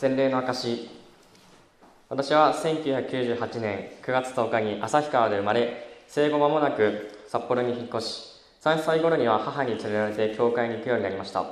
[0.00, 0.88] 洗礼の証
[2.08, 8.24] 私は1998年9月10日に旭川で生まれ生後間もなく札幌に引っ越し
[8.62, 11.44] 3歳頃には母に連れられて教会に行くようになりました。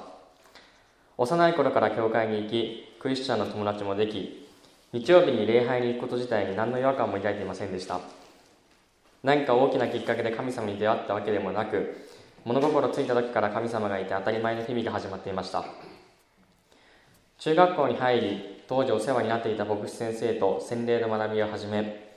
[1.19, 4.49] 幼い頃から教会に行きクリスチャンの友達もでき
[4.95, 8.01] 日曜日に礼拝に行くこと自体に何の違和感も抱いていませんでした。
[9.23, 11.99] 何か大きなきっかけで神様に出会ったわけでもなく
[12.47, 15.67] 物心ついた時から神様がいて当たり前の日々が始まっていました。
[17.39, 22.17] 中学校に入り当時お世話になっていた牧師先生と洗礼の学びを始め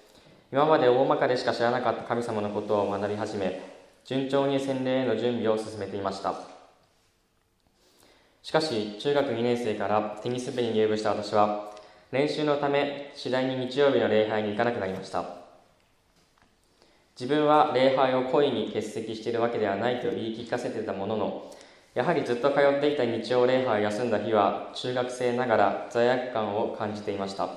[0.52, 3.62] 今まで大まかでしか知らなかった神様のことを学び始め
[4.04, 6.34] 順調に洗礼への準備を進めていました。
[8.42, 11.72] しかし中学2年生からテニス部に入部した私は
[12.12, 15.24] 練習のため次第に日曜日の礼拝に行かなくなりました。
[17.20, 21.52] 自分は礼拝を故意に欠席しているわけではないと言い聞かせてたものの
[21.94, 27.50] やはりずっと通っていた日曜礼拝を休んだ日は中学生ながら罪悪感を感じていました。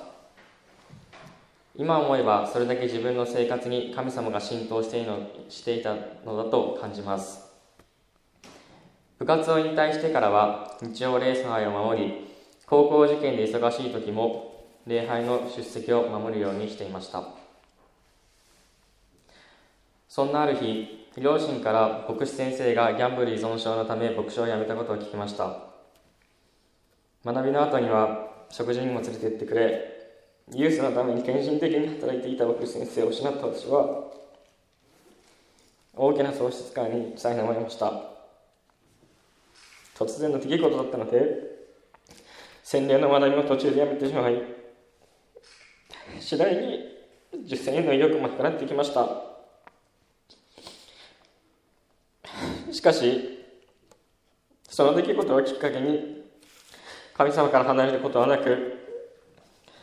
[1.77, 5.19] 今思えばそれだけ自分の生活に神様が浸透していの
[5.49, 7.45] していたのだと感じます。
[9.19, 12.27] 部活を引退してからは日曜礼拝を守り
[12.65, 17.23] 高校受験で忙しい時も礼拝の出席を守るようにしていました。
[20.09, 25.59] そんなある日、両親から牧師先生がギャンブル依存症のため牧師を辞めたことを聞きました。
[27.23, 29.95] 学びの後には食事にも連れて行ってくれ、
[30.53, 34.11] ユースのために献身的に働いていた牧師先生を失った私は、
[35.95, 37.93] 大きな喪失感に苛まれました。
[39.97, 41.19] 突然の出来事だったので、
[42.61, 44.43] 洗礼の学びも途中でやめてしまい、
[46.19, 46.79] 次第に
[47.45, 49.34] 実践への意欲もなくなってきました。
[52.75, 53.39] しかし、
[54.67, 56.25] その出来事をきっかけに、
[57.13, 58.73] 神様から離れることはなく、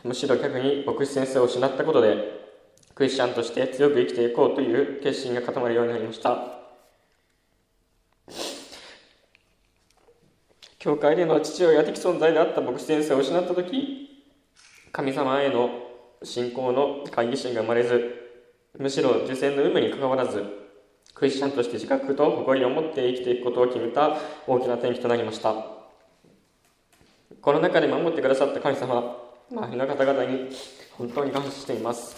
[0.03, 2.15] むしろ逆に牧師先生を失ったことで、
[2.93, 6.59] クリスチャンとして強く生きていこうという決心が固まるようになりました。
[10.77, 14.25] 教会での父親的存在であった牧師先生を失った時
[14.91, 15.69] 神様への
[16.21, 18.13] 信仰の会議心が生まれず
[18.77, 20.62] むしろ受選の有無にかかわらず
[21.13, 25.53] クリスチャンとして自覚と誇りを持って生きていくことを決めた大きな転機となりました。
[27.41, 29.17] この中で守ってくださった神様
[29.51, 30.49] 周りの方々に
[30.97, 32.15] 本当に感謝しています。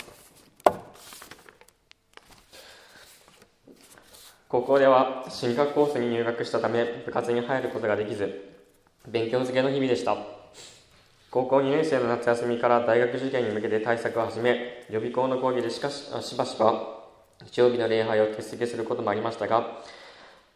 [4.47, 8.53] 高校では進学コースに入学したため部活に入ることができず
[9.07, 10.15] 勉強漬けの日々でした。
[11.29, 16.94] 高校2年生の夏休みから大学受験に向けて対策を始め予備校の講義でしかししばしば
[17.45, 19.81] 日曜日の礼拝を欠席することもありましたが、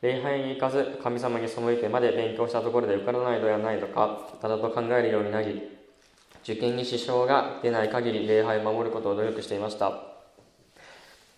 [0.01, 5.77] 礼拝に行かず神様に背いてまで勉強したところで受からないのではないのか、ただと考えるようになり、
[6.43, 9.91] 受験に支障が出ない限り礼拝を守ることを努力していました。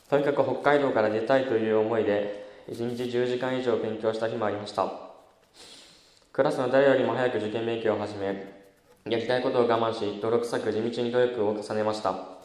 [0.09, 4.91] とにかく北海道から出たいという思いで、1日10時間以上勉強した日もありました。
[6.31, 8.61] クラスの誰よりも早く受験勉強を始め、
[9.09, 12.40] やりたいことを我慢し、泥臭く地道に努力を重ねました。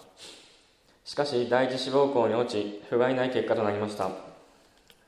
[1.07, 4.11] しかし第一志望校に落ち不甲斐ない結果となりました。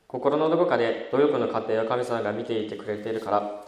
[0.07, 3.65] 心のどこかで努力の過程を神様が見ていてくれているから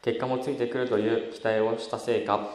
[0.00, 2.48] 結果もついてくるという期待をしたせいか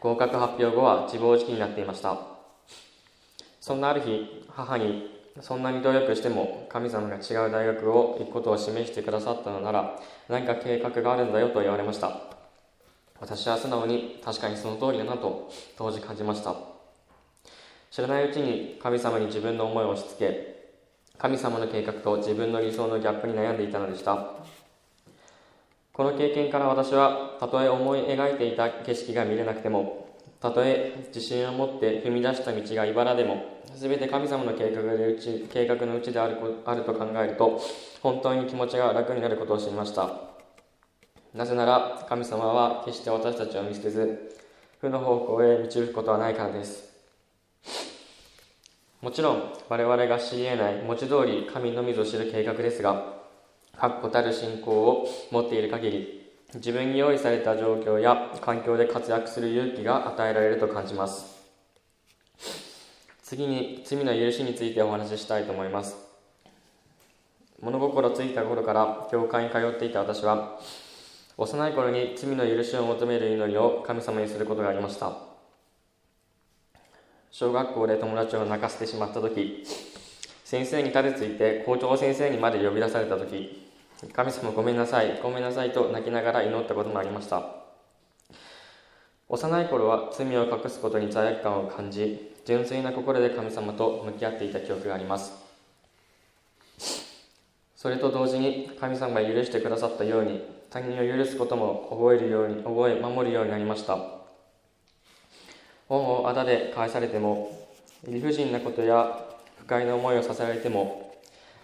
[0.00, 2.18] 合格発表後は自暴自棄になっていました。
[3.58, 5.10] そんなある日母に
[5.40, 9.98] そんなに努力しても神様が違う大学を行くことを示してくださったのなら
[10.28, 12.20] 何か計画があるんだよと言われました。
[13.18, 16.75] 私は素直に確かにその通りだなと当時感じました。
[17.96, 24.32] 知らないうちに神様に自分の思いを押し付け神様の計画と自分の理想のギャップに悩んでいたのでした。
[25.94, 36.36] この経験から私はたとえ思い描いていた景色が見れなくてもたとえ自信を持って踏み出した道が茨でも全て神様の計画でうち計画のうちである
[36.66, 37.58] あると考えると
[38.02, 40.10] 本当に気持ちが楽になることを知りました。
[41.32, 44.36] なぜなら神様は決して私たちを見捨てず
[44.82, 46.94] 負の方向へ導くことはないからです。
[49.06, 53.14] もちろん我々が知り得ない文字通り神のみぞ知る計画ですが
[53.78, 61.36] 確固たる信仰を持っている限り自分に用意された状況や環境で活躍する勇気が与えられると感じます。
[63.22, 65.96] 次に罪の許しについてお話ししたいと思います。
[67.62, 70.58] 物心ついた頃から教会に通っていた私は
[71.36, 75.35] 幼い頃に罪の許しを求める祈りを神様にすることがありました。
[77.30, 79.64] 小学校で友達を泣かせてしまった時
[80.44, 83.68] 先生に立てついて校長先生にまで呼び出された時
[84.12, 87.42] 神様ごめんなさいごめんなさいと泣きながら祈ったこともありました。
[89.28, 95.32] 幼い頃は罪を隠すことに罪悪感を感じ純粋な心で神様と向き合っていた記憶があります。
[97.74, 104.25] それと同時に神様が許してくださったように他人を許すことも覚えるように覚え守るようになりました。
[105.88, 107.56] 恩をあだで返されても
[108.06, 109.24] 理不尽なことや
[109.58, 111.14] 不快な思いをさせられても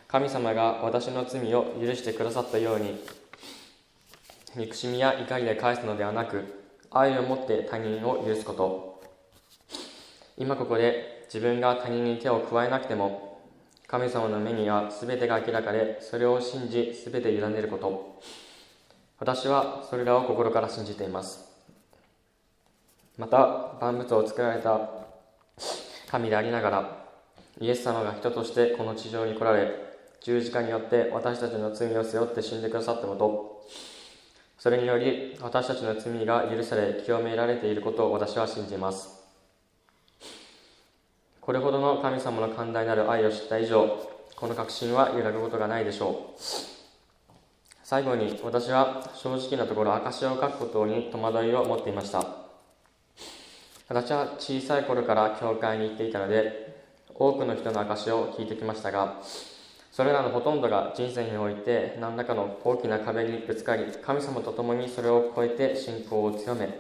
[0.09, 3.01] 神様が私の罪を許してくださったように
[4.55, 9.03] 憎しみや怒りで返すのではなく愛を持って他人を許すこと。
[10.37, 13.41] 今ここで自分が他人に手を加えなくても
[13.87, 18.21] 神様の目には全てが明らかでそれを信じ全て委ねること。
[19.19, 21.52] 私はそれらを心から信じています。
[23.19, 24.91] また万物を作られた
[26.11, 27.07] 神でありながら
[27.61, 29.73] イエス様が人としてこの地上に来られ
[30.21, 33.53] 十字架によって私たちの罪を背負って死んでくださったこと
[34.63, 39.09] それにより私たちの罪が許され清められていることを私は信じます。
[41.41, 43.99] これほどの神様の寛大なる愛を知った以上
[44.37, 46.41] この確信は揺らぐことがないでしょう。
[47.83, 52.52] 最後に私は正直なところ証を書くことに戸惑いを持っていました。
[53.93, 56.75] 私は小さい頃から教会に行っていたので
[57.15, 59.21] 多くの人の証を聞いてきましたが
[59.93, 66.71] それらのほとんどが人生において何らかの大きな壁にぶつかり神様と共にそれを超えて信仰を強め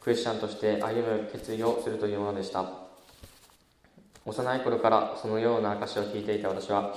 [0.00, 2.64] クリスチャンとして歩む決意をするというものでした。
[4.24, 6.96] 幼い頃からそのような証を聞いていた私は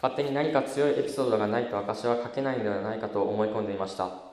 [0.00, 4.31] 勝手に何か強いエピソードがないと証は書けないのではないかと思い込んでいました。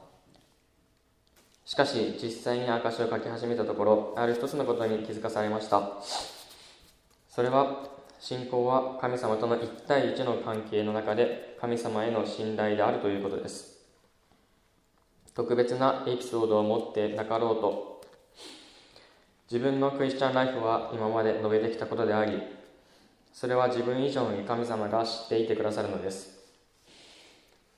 [1.70, 5.92] しかし実際に証を書き始めたところある一つのことに気づかされました。
[7.30, 7.84] それは
[8.20, 13.86] 信仰は神様との一対一の関係の中で神様への信頼であるということです。
[15.36, 18.02] 特別なエピソードを持ってなかろうと
[19.52, 22.42] 自分のクリスチャンライフは今まで述べてきたことであり
[23.32, 26.40] それは自分以上に神様が知っていてくださるのです。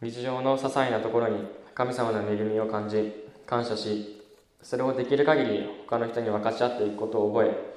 [0.02, 1.46] 日常の些細なところに
[1.76, 4.22] 神様の恵みを感じ感謝し
[4.62, 7.72] それをできる限り他の人に分かち合っていくことを覚え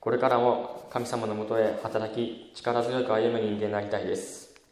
[0.00, 4.49] これからも神様のもとへ働き力強く歩む人間になりたいです。